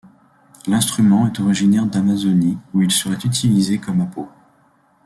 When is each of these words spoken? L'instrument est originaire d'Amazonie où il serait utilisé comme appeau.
L'instrument 0.65 1.27
est 1.27 1.39
originaire 1.39 1.85
d'Amazonie 1.85 2.57
où 2.73 2.81
il 2.81 2.89
serait 2.89 3.21
utilisé 3.23 3.77
comme 3.77 4.01
appeau. 4.01 4.27